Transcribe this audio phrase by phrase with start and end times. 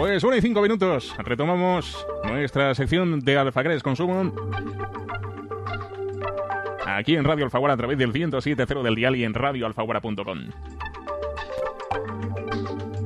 [0.00, 1.14] Pues una y cinco minutos.
[1.18, 4.32] Retomamos nuestra sección de Alfagres Consumo.
[6.86, 10.38] Aquí en Radio Alfaguara a través del 107.0 del dial y en radioalfaguara.com.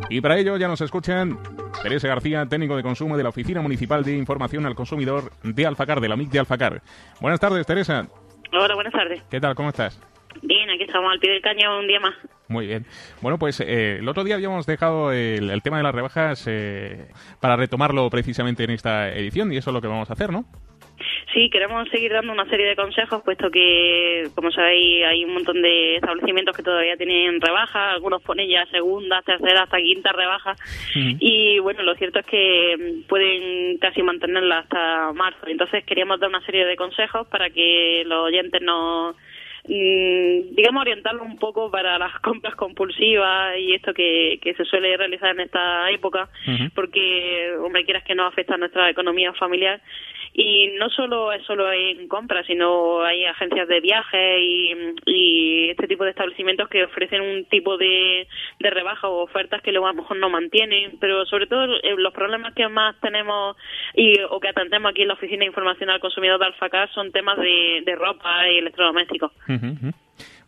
[0.08, 1.36] Y para ello ya nos escuchan
[1.82, 6.00] Teresa García, técnico de consumo de la Oficina Municipal de Información al Consumidor de Alfacar,
[6.00, 6.80] de la MIC de Alfacar.
[7.20, 8.06] Buenas tardes, Teresa.
[8.52, 9.20] Hola, buenas tardes.
[9.28, 9.56] ¿Qué tal?
[9.56, 10.00] ¿Cómo estás?
[10.42, 12.14] Bien, aquí estamos al pie del cañón un día más.
[12.48, 12.84] Muy bien.
[13.22, 17.08] Bueno, pues eh, el otro día habíamos dejado el, tema de las rebajas eh,
[17.40, 20.44] para retomarlo precisamente en esta edición y eso es lo que vamos a hacer, ¿no?
[21.32, 25.60] Sí, queremos seguir dando una serie de consejos, puesto que, como sabéis, hay un montón
[25.62, 30.54] de establecimientos que todavía tienen rebajas, algunos ponen ya segunda, tercera, hasta quinta rebaja,
[30.94, 35.48] y bueno, lo cierto es que pueden casi mantenerla hasta marzo.
[35.48, 39.16] Entonces queríamos dar una serie de consejos para que los oyentes no
[39.66, 45.30] digamos, orientarlo un poco para las compras compulsivas y esto que, que se suele realizar
[45.30, 46.28] en esta época,
[46.74, 49.80] porque, hombre, quieras que no afecta a nuestra economía familiar.
[50.36, 56.04] Y no solo es solo en compras, sino hay agencias de viajes y, este tipo
[56.04, 58.26] de establecimientos que ofrecen un tipo de,
[58.58, 61.94] de rebaja o ofertas que luego a lo mejor no mantienen, pero sobre todo eh,
[61.96, 63.56] los problemas que más tenemos
[63.94, 67.12] y o que atendemos aquí en la Oficina de Información al Consumidor de Alfacar son
[67.12, 69.32] temas de ropa y electrodomésticos.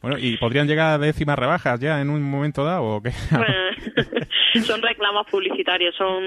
[0.02, 3.10] Bueno, ¿y podrían llegar a décimas rebajas ya en un momento dado o qué?
[4.64, 6.22] son reclamos publicitarios, son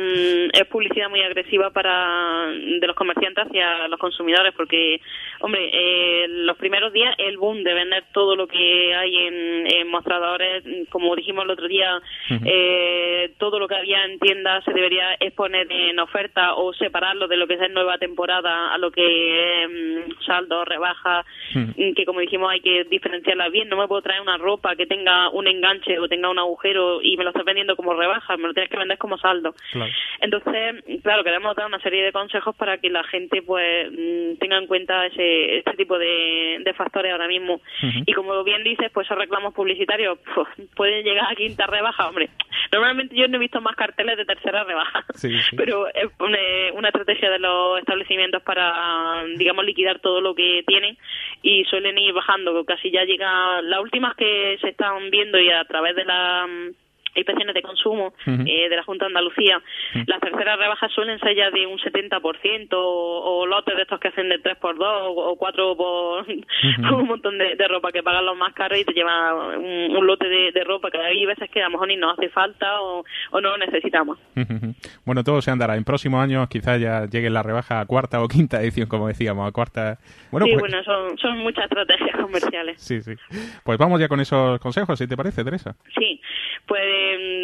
[0.51, 5.01] es publicidad muy agresiva para de los comerciantes hacia los consumidores porque,
[5.41, 10.63] hombre, eh, los primeros días el boom de vender todo lo que hay en, mostradores,
[10.89, 11.99] como dijimos el otro día,
[12.45, 17.37] eh, todo lo que había en tiendas se debería exponer en oferta o separarlo de
[17.37, 21.25] lo que es nueva temporada a lo que es mm, saldo, rebaja,
[21.95, 25.29] que como dijimos hay que diferenciarla bien, no me puedo traer una ropa que tenga
[25.29, 28.53] un enganche o tenga un agujero y me lo estás vendiendo como rebaja, me lo
[28.53, 29.53] tienes que vender como saldo.
[30.19, 34.57] Entonces, claro, queremos dar una serie de consejos para que la gente pues mm, tenga
[34.57, 37.59] en cuenta ese, este tipo de, factores ahora mismo.
[38.05, 42.29] Y como bien dices, pues esos reclamos publicitarios pues, pueden llegar a quinta rebaja, hombre.
[42.71, 45.03] Normalmente yo no he visto más carteles de tercera rebaja,
[45.57, 50.97] pero es una estrategia de los establecimientos para, digamos, liquidar todo lo que tienen
[51.41, 53.27] y suelen ir bajando, casi ya llega,
[53.63, 56.47] las últimas que se están viendo y a través de la
[57.15, 59.61] inspecciones de consumo eh, de la Junta de Andalucía,
[60.05, 64.29] las terceras rebajas suelen ser ya de un 70% o, lotes de estos que hacen
[64.29, 66.25] de 3 por 2 o, 4 por,
[66.93, 70.63] un montón de, ropa que pagan los más caros y te lleva un, lote de,
[70.63, 73.03] ropa que hay veces que a lo mejor ni nos hace falta o,
[73.33, 74.17] no lo necesitamos.
[75.05, 75.75] Bueno, todo se andará.
[75.75, 79.47] En próximos años quizás ya llegue la rebaja a cuarta o quinta edición, como decíamos,
[79.47, 79.97] a cuarta...
[80.31, 82.81] Bueno, sí, pues bueno, son, son muchas estrategias comerciales.
[82.81, 83.13] Sí, sí.
[83.63, 85.75] Pues vamos ya con esos consejos, si te parece, Teresa.
[85.97, 86.21] Sí,
[86.65, 86.83] pues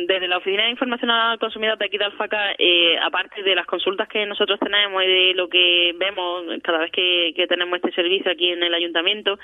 [0.07, 3.65] desde la Oficina de Información al Consumidor de aquí de Alfaca, eh, aparte de las
[3.65, 8.31] consultas que nosotros tenemos y de lo que vemos cada vez que, tenemos este servicio
[8.31, 9.37] aquí en el ayuntamiento,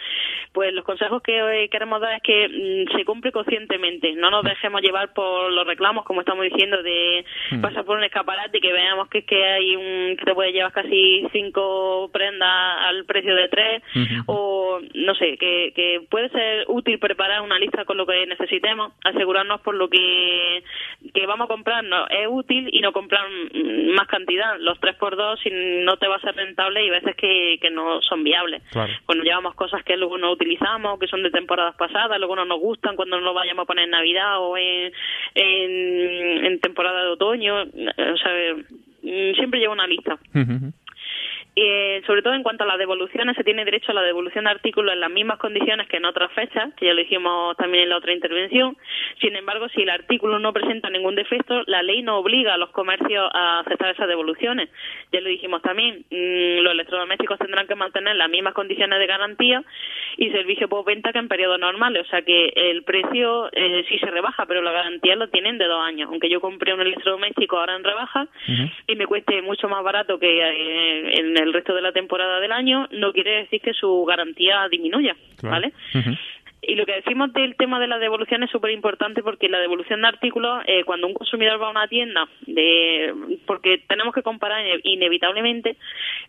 [0.53, 4.81] pues los consejos que queremos dar es que mm, se cumple conscientemente, no nos dejemos
[4.81, 7.61] llevar por los reclamos, como estamos diciendo, de mm.
[7.61, 10.71] pasar por un escaparate y que veamos que, que hay un que te puede llevar
[10.71, 13.83] casi cinco prendas al precio de tres,
[14.25, 18.93] o no sé, que, que puede ser útil preparar una lista con lo que necesitemos,
[19.03, 20.00] asegurarnos por lo que,
[21.13, 23.23] que vamos a comprar no, es útil y no comprar
[23.95, 24.57] más cantidad.
[24.59, 27.69] Los 3 por 2 si no te va a ser rentable y veces que, que
[27.69, 28.61] no son viables.
[29.05, 32.59] Cuando llevamos cosas que luego no utilizamos, que son de temporadas pasadas, luego no nos
[32.59, 34.91] gustan cuando nos vayamos a poner en Navidad o en,
[35.35, 37.61] en, temporada de otoño.
[37.61, 38.55] O sea,
[39.35, 40.17] siempre llevo una lista.
[41.53, 44.51] Eh, sobre todo en cuanto a las devoluciones, se tiene derecho a la devolución de
[44.51, 47.89] artículos en las mismas condiciones que en otras fechas, que ya lo dijimos también en
[47.89, 48.77] la otra intervención.
[49.19, 52.69] Sin embargo, si el artículo no presenta ningún defecto, la ley no obliga a los
[52.69, 54.69] comercios a aceptar esas devoluciones.
[55.11, 59.61] Ya lo dijimos también, mm, los electrodomésticos tendrán que mantener las mismas condiciones de garantía
[60.17, 62.05] y servicio postventa que en periodos normales.
[62.07, 65.65] O sea que el precio eh, sí se rebaja, pero la garantía lo tienen de
[65.65, 66.09] dos años.
[66.09, 68.27] Aunque yo compré un electrodoméstico ahora en rebaja
[68.87, 72.51] y me cueste mucho más barato que eh, en el resto de la temporada del
[72.51, 75.73] año, no quiere decir que su garantía disminuya, ¿vale?
[76.63, 80.01] Y lo que decimos del tema de la devolución es súper importante porque la devolución
[80.01, 83.13] de artículos, eh, cuando un consumidor va a una tienda, de,
[83.47, 85.75] porque tenemos que comparar inevitablemente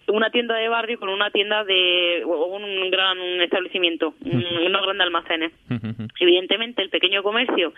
[0.09, 5.53] una tienda de barrio con una tienda de un gran establecimiento, unos grandes almacenes.
[6.19, 7.75] Evidentemente, el pequeño comercio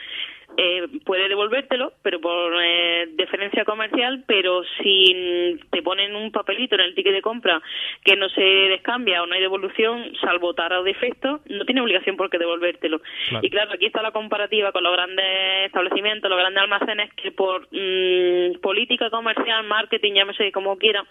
[0.56, 6.82] eh, puede devolvértelo, pero por eh, deferencia comercial, pero si te ponen un papelito en
[6.82, 7.60] el ticket de compra
[8.04, 12.16] que no se descambia o no hay devolución, salvo tara o defecto, no tiene obligación
[12.16, 13.00] por devolvértelo.
[13.42, 17.66] Y claro, aquí está la comparativa con los grandes establecimientos, los grandes almacenes, que por
[17.70, 21.04] mm, política comercial, marketing, llámese como quiera,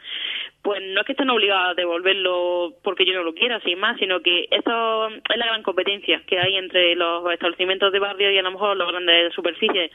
[0.62, 3.98] pues no es que estén obligados a devolverlo porque yo no lo quiera, sin más,
[4.00, 8.38] sino que esto es la gran competencia que hay entre los establecimientos de barrio y
[8.38, 9.92] a lo mejor los grandes superficies.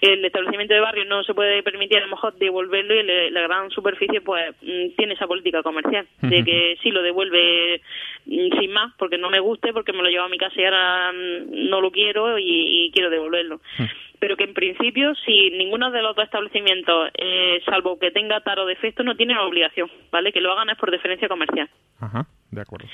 [0.00, 3.70] El establecimiento de barrio no se puede permitir a lo mejor devolverlo y la gran
[3.70, 7.80] superficie pues mm, tiene esa política comercial de que sí lo devuelve
[8.26, 11.12] sin más porque no me guste, porque me lo llevo a mi casa y ahora
[11.12, 13.60] mm, no lo quiero y, quiero devolverlo
[14.18, 18.64] pero que en principio, si ninguno de los dos establecimientos, eh, salvo que tenga taro
[18.64, 20.32] defecto, no tienen obligación, ¿vale?
[20.32, 21.68] Que lo hagan es por deferencia comercial.
[22.00, 22.88] Ajá, de acuerdo.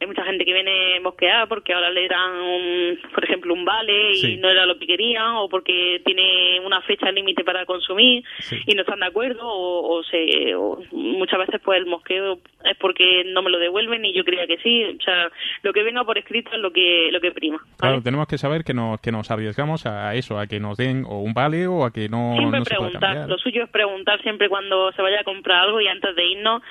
[0.00, 4.36] Hay mucha gente que viene mosqueada porque ahora le dan, por ejemplo, un vale y
[4.36, 8.22] no era lo que querían, o porque tiene una fecha límite para consumir
[8.66, 10.54] y no están de acuerdo, o, se,
[10.92, 14.58] muchas veces pues el mosqueo es porque no me lo devuelven y yo creía que
[14.58, 14.84] sí.
[14.84, 15.30] O sea,
[15.62, 17.58] lo que venga por escrito es lo que, lo que prima.
[17.78, 21.04] Claro, tenemos que saber que nos, que nos arriesgamos a eso, a que nos den
[21.06, 22.34] o un vale o a que no.
[22.36, 23.28] Siempre preguntar.
[23.28, 26.62] Lo suyo es preguntar siempre cuando se vaya a comprar algo y antes de irnos,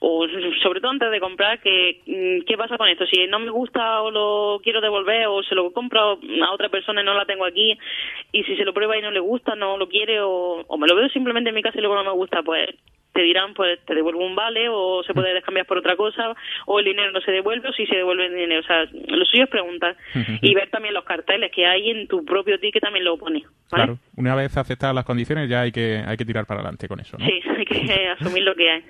[0.00, 0.26] o
[0.62, 3.06] sobre todo antes de comprar, que mm, qué pasa con esto.
[3.06, 7.02] Si no me gusta o lo quiero devolver o se lo compro a otra persona
[7.02, 7.78] y no la tengo aquí,
[8.32, 10.86] y si se lo prueba y no le gusta, no lo quiere o, o me
[10.86, 12.70] lo veo simplemente en mi casa y luego no me gusta, pues
[13.12, 16.34] te dirán, pues te devuelvo un vale o se puede descambiar por otra cosa
[16.66, 18.60] o el dinero no se devuelve o si se devuelve el dinero.
[18.60, 19.96] O sea, lo suyo es preguntar
[20.40, 23.44] y ver también los carteles que hay en tu propio ticket también lo pone.
[23.70, 27.00] Claro, una vez aceptadas las condiciones ya hay que hay que tirar para adelante con
[27.00, 27.24] eso, ¿no?
[27.24, 28.82] Sí, hay que asumir lo que hay.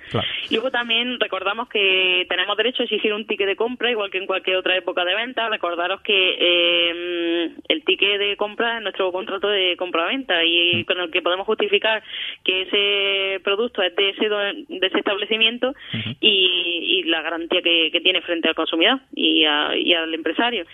[0.51, 4.25] Luego también recordamos que tenemos derecho a exigir un ticket de compra igual que en
[4.25, 5.49] cualquier otra época de venta.
[5.49, 11.09] Recordaros que eh, el ticket de compra es nuestro contrato de compra-venta y con el
[11.09, 12.03] que podemos justificar
[12.43, 15.73] que ese producto es de ese, de ese establecimiento
[16.19, 20.65] y, la garantía que, tiene frente al consumidor y, y al empresario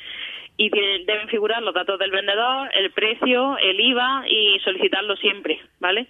[0.59, 0.69] y
[1.05, 6.07] deben figurar los datos del vendedor, el precio, el IVA y solicitarlo siempre, ¿vale?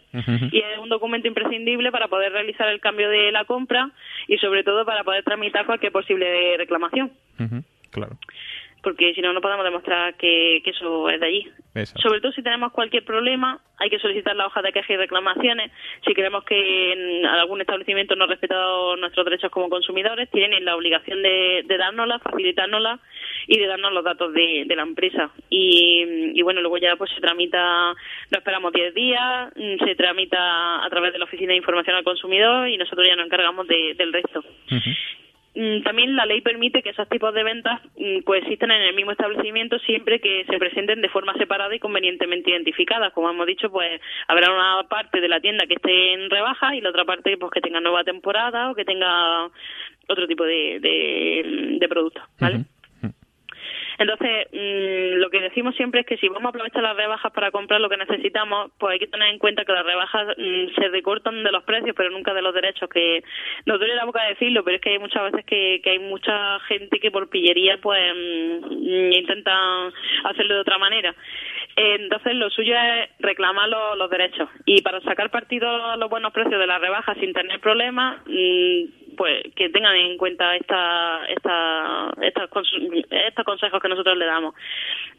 [0.51, 3.91] Y es un documento imprescindible para poder realizar el cambio de la compra
[4.27, 7.11] y sobre todo para poder tramitar cualquier posible reclamación.
[7.91, 8.17] Claro
[8.81, 11.47] porque si no, no podemos demostrar que, eso es de allí.
[12.01, 15.71] Sobre todo si tenemos cualquier problema, hay que solicitar la hoja de queja y reclamaciones.
[16.05, 20.75] Si creemos que en algún establecimiento no ha respetado nuestros derechos como consumidores, tienen la
[20.75, 22.99] obligación de, de dárnosla, facilitárnosla
[23.47, 25.31] y de darnos los datos de, la empresa.
[25.49, 27.93] Y, bueno, luego ya pues se tramita,
[28.31, 32.69] no esperamos 10 días, se tramita a través de la Oficina de Información al Consumidor
[32.69, 34.43] y nosotros ya nos encargamos del resto.
[34.69, 34.77] Mm,
[35.83, 39.79] también la ley permite que esos tipos de ventas mm, coexistan en el mismo establecimiento
[39.79, 43.13] siempre que se presenten de forma separada y convenientemente identificadas.
[43.13, 46.81] Como hemos dicho, pues habrá una parte de la tienda que esté en rebaja y
[46.81, 49.49] la otra parte pues que tenga nueva temporada o que tenga
[50.07, 52.65] otro tipo de, de, productos, ¿vale?
[53.99, 57.51] Entonces, mm, lo que decimos siempre es que si vamos a aprovechar las rebajas para
[57.51, 60.87] comprar lo que necesitamos, pues hay que tener en cuenta que las rebajas mm, se
[60.87, 63.21] recortan de los precios, pero nunca de los derechos, que
[63.65, 66.97] nos duele la boca decirlo, pero es que hay muchas veces que, hay mucha gente
[66.99, 69.53] que por pillería pues mm, intenta
[70.23, 71.13] hacerlo de otra manera.
[71.75, 74.49] Entonces, lo suyo es reclamar los, derechos.
[74.65, 78.21] Y para sacar partido a los buenos precios de las rebajas sin tener problemas,
[79.19, 84.55] pues que tengan en cuenta esta, esta, estos consejos que nosotros le damos.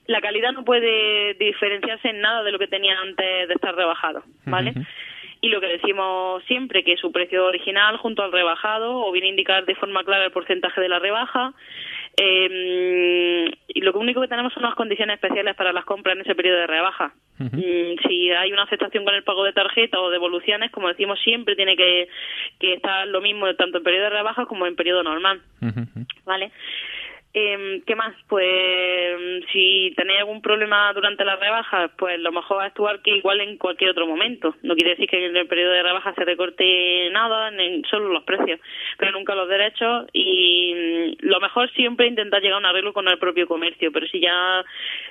[0.07, 4.23] La calidad no puede diferenciarse en nada de lo que tenía antes de estar rebajado,
[4.47, 4.73] ¿vale?
[5.43, 9.67] y lo que decimos siempre, que su precio original junto al rebajado, o bien indicar
[9.67, 11.53] de forma clara el porcentaje de la rebaja,
[12.23, 16.35] eh, y lo único que tenemos son unas condiciones especiales para las compras en ese
[16.35, 17.15] periodo de rebaja.
[17.39, 21.57] Mm, si hay una aceptación con el pago de tarjeta o devoluciones, como decimos siempre,
[21.57, 22.09] tiene que,
[22.59, 25.41] que estar lo mismo tanto en periodo de rebaja como en periodo normal.
[26.27, 26.53] ¿Vale?
[27.33, 28.13] Eh, ¿Qué más?
[28.27, 33.41] Pues si tenéis algún problema durante las rebajas, pues lo mejor es actuar que igual
[33.41, 34.57] en cualquier otro momento.
[34.63, 37.53] No quiere decir que en el periodo de rebaja se recorte nada,
[37.89, 38.59] solo los precios,
[38.99, 40.07] pero nunca los derechos.
[40.13, 43.93] Y mm, lo mejor siempre intentar llegar a un arreglo con el propio comercio.
[43.93, 44.65] Pero si ya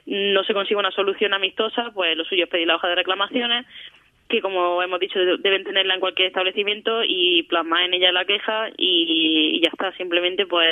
[0.05, 3.65] no se consigue una solución amistosa, pues lo suyo es pedir la hoja de reclamaciones
[4.27, 8.69] que como hemos dicho deben tenerla en cualquier establecimiento y plasmar en ella la queja
[8.77, 10.71] y ya está simplemente pues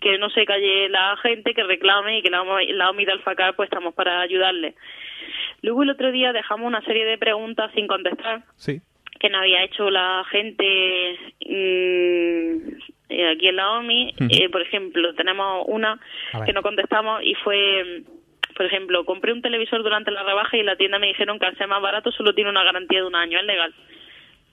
[0.00, 3.54] que no se calle la gente, que reclame y que la, la OMI de Alfacar
[3.56, 4.74] pues estamos para ayudarle.
[5.62, 8.42] Luego el otro día dejamos una serie de preguntas sin contestar.
[8.56, 8.80] Sí.
[9.18, 12.56] Que nos había hecho la gente mm,
[13.08, 14.14] eh, aquí en la OMI.
[14.30, 15.98] Eh, por ejemplo, tenemos una
[16.46, 18.02] que no contestamos y fue
[18.54, 21.46] Por ejemplo, compré un televisor durante la rebaja y en la tienda me dijeron que
[21.46, 23.38] al ser más barato solo tiene una garantía de un año.
[23.38, 23.74] ¿Es legal?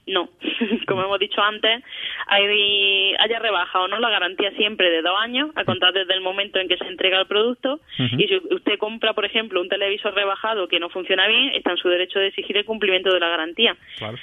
[0.07, 0.29] No,
[0.87, 1.83] como hemos dicho antes,
[2.27, 6.21] hay, haya rebaja o no, la garantía siempre de dos años, a contar desde el
[6.21, 7.79] momento en que se entrega el producto.
[7.97, 11.77] Y si usted compra, por ejemplo, un televisor rebajado que no funciona bien, está en
[11.77, 13.75] su derecho de exigir el cumplimiento de la garantía.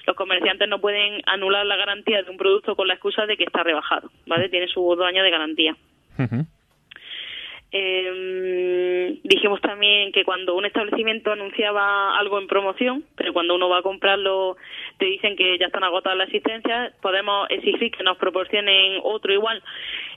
[0.07, 3.45] Los comerciantes no pueden anular la garantía de un producto con la excusa de que
[3.45, 4.49] está rebajado, ¿vale?
[4.49, 5.77] Tiene sus dos años de garantía.
[7.75, 13.79] Eh, dijimos también que cuando un establecimiento anunciaba algo en promoción, pero cuando uno va
[13.79, 14.57] a comprarlo
[14.99, 19.62] te dicen que ya están agotadas las existencias, podemos exigir que nos proporcionen otro igual.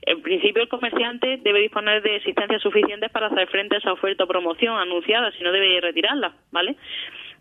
[0.02, 4.26] En principio el comerciante debe disponer de existencias suficientes para hacer frente a esa oferta
[4.26, 6.76] o promoción anunciada, si no debe retirarla, ¿vale?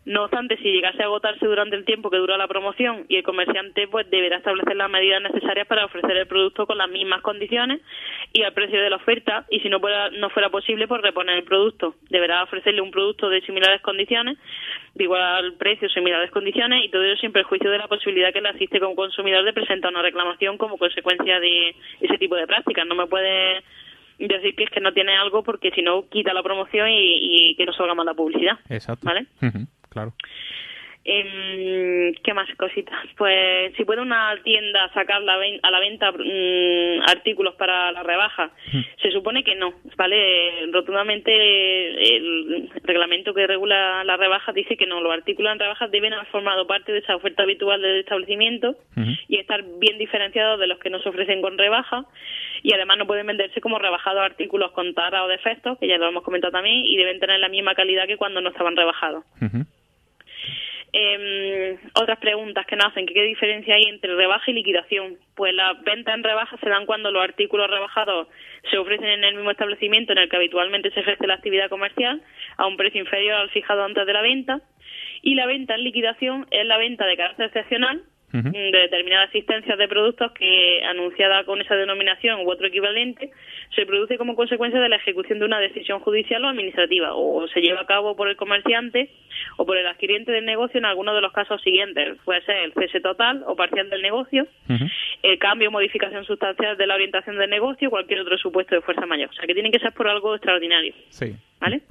[0.06, 3.22] No obstante, si llegase a agotarse durante el tiempo que dura la promoción y el
[3.22, 7.80] comerciante pues deberá establecer las medidas necesarias para ofrecer el producto con las mismas condiciones
[8.32, 11.38] y al precio de la oferta y si no fuera, no fuera posible pues reponer
[11.38, 11.94] el producto.
[12.10, 14.36] Deberá ofrecerle un producto de similares condiciones,
[14.94, 18.50] de igual precio, similares condiciones y todo ello sin perjuicio de la posibilidad que le
[18.50, 22.86] asiste como consumidor de presentar una reclamación como consecuencia de ese tipo de prácticas.
[22.86, 23.62] No me puede
[24.18, 27.64] decir que es que no tiene algo porque si no quita la promoción y, que
[27.64, 28.58] no salga más la publicidad.
[28.68, 29.06] Exacto.
[29.06, 29.26] ¿Vale?
[29.94, 30.12] Claro.
[31.06, 32.98] Eh, ¿Qué más cositas?
[33.18, 38.50] Pues si puede una tienda sacar a la venta mm, artículos para la rebaja,
[39.02, 40.66] se supone que no, ¿vale?
[40.72, 46.14] Rotundamente el reglamento que regula la rebaja dice que no, los artículos en rebaja deben
[46.14, 48.74] haber formado parte de esa oferta habitual del establecimiento
[49.28, 52.06] y estar bien diferenciados de los que no se ofrecen con rebaja
[52.62, 56.08] y además no pueden venderse como rebajados artículos con tara o defectos, que ya lo
[56.08, 59.22] hemos comentado también, y deben tener la misma calidad que cuando no estaban rebajados.
[60.96, 65.18] Eh, otras preguntas que nos hacen, ¿qué diferencia hay entre rebaja y liquidación?
[65.34, 68.28] Pues las ventas en rebaja se dan cuando los artículos rebajados
[68.70, 72.22] se ofrecen en el mismo establecimiento en el que habitualmente se ejerce la actividad comercial
[72.58, 74.60] a un precio inferior al fijado antes de la venta.
[75.20, 78.04] Y la venta en liquidación es la venta de carácter excepcional
[78.42, 83.30] de determinadas existencias de productos que, anunciada con esa denominación u otro equivalente,
[83.74, 87.60] se produce como consecuencia de la ejecución de una decisión judicial o administrativa, o se
[87.60, 89.10] lleva a cabo por el comerciante
[89.56, 92.18] o por el adquiriente del negocio en alguno de los casos siguientes.
[92.24, 94.46] Puede ser el cese total o parcial del negocio,
[95.22, 99.06] el cambio o modificación sustancial de la orientación del negocio, cualquier otro supuesto de fuerza
[99.06, 99.30] mayor.
[99.30, 100.92] O sea, que tienen que ser por algo extraordinario.
[101.08, 101.34] Sí.
[101.60, 101.82] ¿Vale?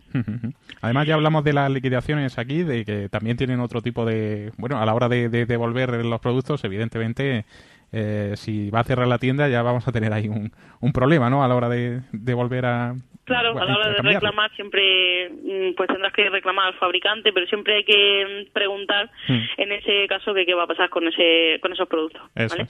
[0.83, 4.51] Además ya hablamos de las liquidaciones aquí, de que también tienen otro tipo de...
[4.57, 7.45] Bueno, a la hora de, devolver los productos, evidentemente,
[7.93, 11.29] eh, si va a cerrar la tienda ya vamos a tener ahí un, un problema,
[11.29, 11.41] ¿no?
[11.41, 12.95] A la hora de, de volver a...
[13.23, 17.47] Claro, a la hora de reclamar siempre, mm, pues tendrás que reclamar al fabricante, pero
[17.47, 19.61] siempre hay que mm, preguntar mm.
[19.61, 22.21] en ese caso que qué va a pasar con ese con esos productos.
[22.35, 22.67] ¿vale?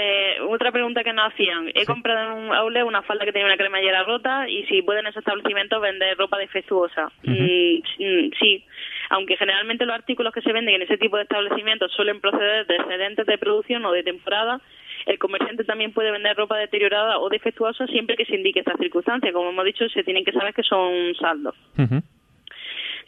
[0.00, 1.72] Eh, otra pregunta que nos hacían.
[1.74, 5.06] He comprado en un outlet una falda que tenía una cremallera rota y si pueden
[5.06, 7.10] esos establecimientos vender ropa defectuosa.
[7.24, 8.64] Mm, mm, sí,
[9.10, 12.76] aunque generalmente los artículos que se venden en ese tipo de establecimientos suelen proceder de
[12.76, 14.60] excedentes de producción o de temporada,
[15.06, 19.32] el comerciante también puede vender ropa deteriorada o defectuosa siempre que se indique esta circunstancia.
[19.32, 21.56] Como hemos dicho, se tienen que saber que son saldos.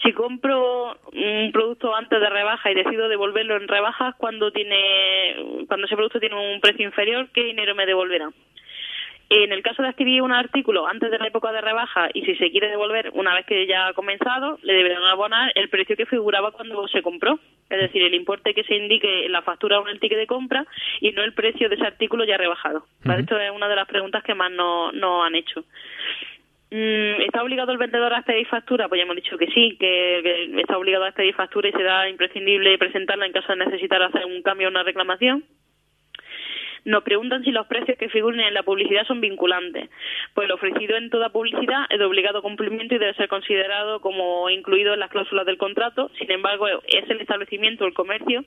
[0.02, 5.36] Si compro un producto antes de rebaja y decido devolverlo en rebajas cuando tiene
[5.68, 8.32] cuando ese producto tiene un precio inferior, ¿qué dinero me devolverán?
[9.32, 12.34] En el caso de adquirir un artículo antes de la época de rebaja y si
[12.34, 16.04] se quiere devolver una vez que ya ha comenzado, le deberán abonar el precio que
[16.04, 17.38] figuraba cuando se compró,
[17.68, 20.26] es decir, el importe que se indique en la factura o en el ticket de
[20.26, 20.66] compra
[21.00, 22.86] y no el precio de ese artículo ya rebajado.
[23.04, 25.62] Esto es una de las preguntas que más nos no han hecho.
[26.70, 28.88] Mm, ¿Está obligado el vendedor a expedir factura?
[28.88, 32.78] Pues ya hemos dicho que sí, que, está obligado a expedir factura y será imprescindible
[32.78, 35.44] presentarla en caso de necesitar hacer un cambio o una reclamación.
[36.84, 39.90] Nos preguntan si los precios que figuren en la publicidad son vinculantes.
[40.34, 44.48] Pues lo ofrecido en toda publicidad es de obligado cumplimiento y debe ser considerado como
[44.50, 46.10] incluido en las cláusulas del contrato.
[46.18, 48.44] Sin embargo, es el establecimiento o el comercio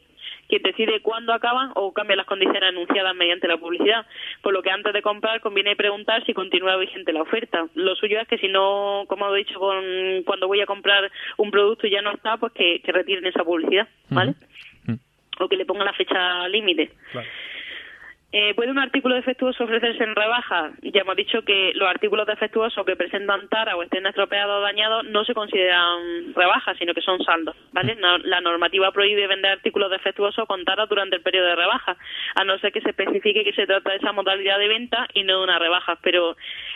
[0.47, 4.05] quien decide cuándo acaban o cambia las condiciones anunciadas mediante la publicidad.
[4.41, 7.67] Por lo que antes de comprar conviene preguntar si continúa vigente la oferta.
[7.75, 9.83] Lo suyo es que si no, como he dicho, con,
[10.25, 13.87] cuando voy a comprar un producto y ya no está, pues que, retiren esa publicidad,
[14.09, 14.35] ¿vale?
[15.39, 16.91] O que le pongan la fecha límite.
[18.35, 20.71] Eh, ¿Puede un artículo defectuoso ofrecerse en rebaja?
[20.81, 25.05] Ya hemos dicho que los artículos defectuosos que presentan tara o estén estropeados o dañados
[25.05, 27.95] no se consideran rebajas, sino que son saldos, ¿vale?
[27.95, 31.95] la normativa prohíbe vender artículos defectuosos con tara durante el periodo de rebaja,
[32.33, 35.21] a no ser que se especifique que se trata de esa modalidad de venta y
[35.21, 35.99] no de una rebaja.
[36.01, 36.35] Pero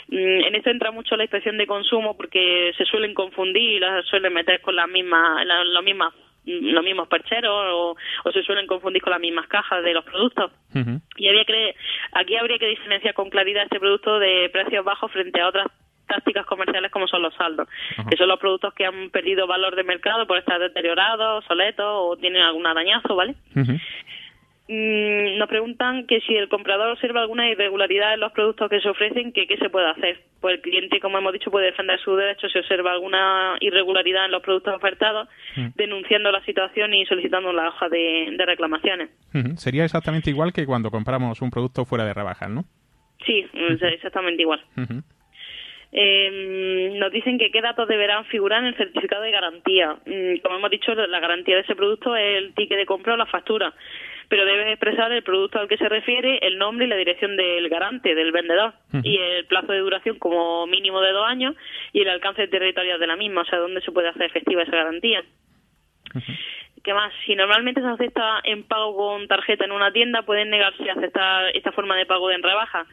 [0.10, 4.06] mm, en esto entra mucho la inspección de consumo porque se suelen confundir y las
[4.06, 6.14] suelen meter con las mismas, las mismas
[6.48, 7.52] los mismos percheros
[8.24, 10.52] o, se suelen confundir con las mismas cajas de los productos.
[11.18, 11.76] Y había que,
[12.14, 15.68] aquí habría que diferenciar con claridad este producto de precios bajos frente a otras
[16.08, 17.68] tácticas comerciales como son los saldos,
[18.10, 22.18] que son los productos que han perdido valor de mercado por estar deteriorados, soletos o
[22.18, 23.36] tienen algún dañazo, ¿vale?
[24.70, 28.90] Mm, nos preguntan que si el comprador observa alguna irregularidad en los productos que se
[28.90, 30.20] ofrecen, que qué se puede hacer.
[30.42, 34.32] Pues el cliente, como hemos dicho, puede defender su derecho si observa alguna irregularidad en
[34.32, 35.68] los productos ofertados, mm.
[35.76, 39.10] denunciando la situación y solicitando la hoja de, reclamaciones.
[39.56, 42.64] Sería exactamente igual que cuando compramos un producto fuera de rebajas, ¿no?
[43.26, 43.46] Sí,
[43.82, 44.64] exactamente igual.
[45.92, 49.98] Em, nos dicen que qué datos deberán figurar en el certificado de garantía.
[50.06, 53.18] Mm, como hemos dicho, la garantía de ese producto es el ticket de compra o
[53.18, 53.74] la factura
[54.30, 57.70] pero debe expresar el producto al que se refiere, el nombre y la dirección del
[57.70, 61.56] garante, del vendedor, y el plazo de duración como mínimo de dos años
[61.94, 64.76] y el alcance territorial de la misma, o sea, dónde se puede hacer efectiva esa
[64.76, 65.24] garantía.
[66.84, 67.14] ¿Qué más?
[67.26, 71.56] Si normalmente se acepta en pago con tarjeta en una tienda, pueden negarse a aceptar
[71.56, 72.86] esta forma de pago en rebaja.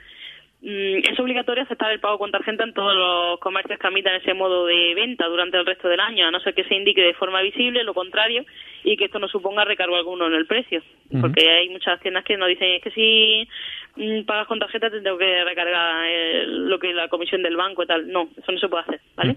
[0.64, 4.33] Mm, es obligatorio aceptar el pago con tarjeta en todos los comercios que admitan ese
[4.33, 7.12] modo de venta durante el resto del año, a no ser que se indique de
[7.12, 8.47] forma visible lo contrario
[8.83, 10.83] y que esto no suponga recargo alguno en el precio.
[11.21, 13.47] Porque hay muchas tiendas que nos dicen es que si
[13.97, 17.56] mm, pagas con tarjeta te tengo que recargar eh, lo que es la comisión del
[17.59, 18.11] banco y tal.
[18.11, 19.37] No, eso no se puede hacer, ¿vale?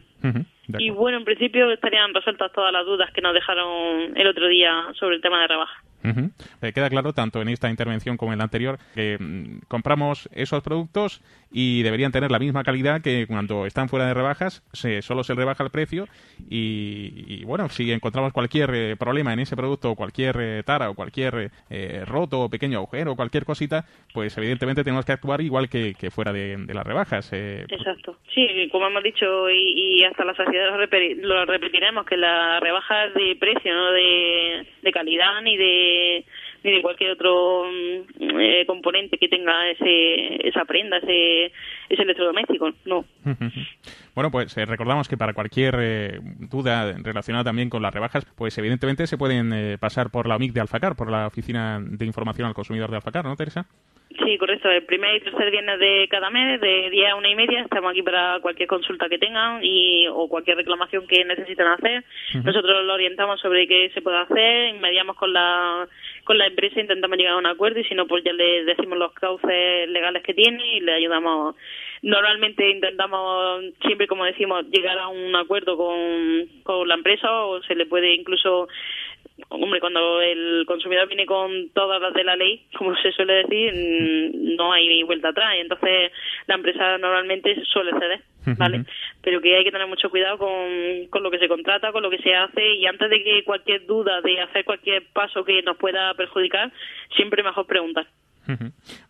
[0.80, 4.88] Y bueno, en principio estarían resueltas todas las dudas que nos dejaron el otro día
[4.98, 5.84] sobre el tema de rebaja.
[6.04, 6.30] Uh
[6.74, 11.22] queda claro, tanto en esta intervención como en la anterior, que mm, compramos esos productos
[11.52, 15.34] y deberían tener la misma calidad que cuando están fuera de rebajas, se, solo se
[15.34, 16.08] rebaja el precio
[16.50, 21.52] y, bueno, si encontramos cualquier eh, problema en ese producto, cualquier eh, tara o cualquier
[22.06, 26.34] roto o pequeño agujero o cualquier cosita, pues evidentemente tenemos que actuar igual que, fuera
[26.34, 27.32] de, las rebajas.
[27.32, 28.18] Exacto.
[28.34, 30.78] Sí, como hemos dicho y, hasta la saciedad
[31.18, 35.87] lo, repetiremos, que la rebaja de precio, no de calidad ni de
[36.64, 41.52] ni de cualquier otro mm, eh, componente que tenga esa prenda, ese,
[41.90, 43.06] electrodoméstico, no.
[44.16, 48.58] Bueno, pues eh, recordamos que para cualquier eh, duda relacionada también con las rebajas, pues
[48.58, 52.56] evidentemente se pueden pasar por la OMIC de Alfacar, por la Oficina de Información al
[52.56, 53.68] Consumidor de Alfacar, ¿no, Teresa?
[54.28, 54.70] Sí, correcto.
[54.70, 57.92] El primer y tercer viernes de cada mes, de 10 a una y media, estamos
[57.92, 62.04] aquí para cualquier consulta que tengan y o cualquier reclamación que necesiten hacer.
[62.44, 65.88] Nosotros lo orientamos sobre qué se puede hacer, mediamos con la
[66.26, 68.98] con la empresa, intentamos llegar a un acuerdo y si no, pues ya le decimos
[68.98, 71.56] los cauces legales que tiene y le ayudamos.
[72.02, 77.76] Normalmente intentamos siempre, como decimos, llegar a un acuerdo con, con la empresa o se
[77.76, 78.68] le puede incluso
[79.50, 83.74] hombre, cuando el consumidor viene con todas las de la ley, como se suele decir,
[83.74, 85.56] mm, no hay vuelta atrás.
[85.56, 86.12] Y entonces
[86.48, 88.22] la empresa normalmente suele ceder,
[88.58, 88.86] ¿vale?
[89.22, 92.10] Pero que hay que tener mucho cuidado con, con lo que se contrata, con lo
[92.10, 95.78] que se hace y antes de que cualquier duda de hacer cualquier paso que nos
[95.78, 96.72] pueda perjudicar,
[97.16, 98.08] siempre mejor preguntar.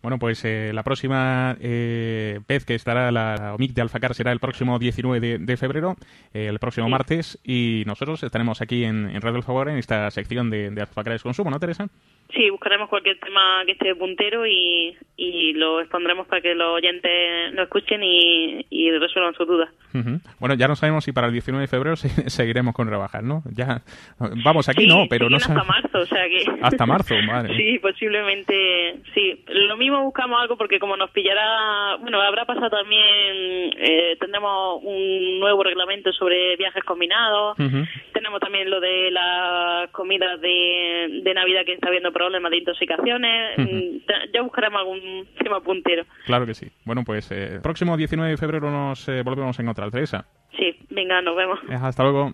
[0.02, 4.39] Bueno, pues eh, la próxima eh, vez que estará la OMIC de Alfacar será el
[4.39, 5.95] próximo 19 de, febrero,
[6.34, 10.10] eh, el próximo martes, y nosotros estaremos aquí en, en Radio del Favor en esta
[10.12, 11.88] sección de, de Alfacar Consumo, ¿no, Teresa?
[12.34, 17.54] Sí, buscaremos cualquier tema que esté puntero y, y lo expondremos para que los oyentes
[17.54, 19.70] lo escuchen y, y resuelvan sus dudas.
[20.40, 21.96] Bueno, ya no sabemos si para el 19 de febrero
[22.28, 23.42] seguiremos con rebajas, ¿no?
[23.56, 23.82] Ya
[24.44, 27.56] vamos aquí no, pero no hasta marzo, o sea que hasta marzo, madre.
[27.58, 29.44] sí, posiblemente sí.
[29.48, 35.40] Lo mismo buscamos algo porque como nos pillará, bueno, habrá pasado también eh, tendremos un
[35.40, 37.58] nuevo reglamento sobre viajes combinados.
[38.13, 43.58] Tenemos también lo de las comidas de, de Navidad que está viendo problemas de intoxicaciones.
[43.68, 46.06] Mm, ya buscaremos algún tema puntero.
[46.26, 46.68] Claro que sí.
[46.86, 50.26] Bueno, pues eh, próximo 19 de febrero nos eh, volvemos en otra, Teresa.
[50.58, 51.60] Sí, venga, nos vemos.
[51.70, 52.34] Hasta luego.